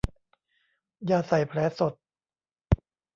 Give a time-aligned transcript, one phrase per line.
[1.09, 1.93] ยาใส่แผลสด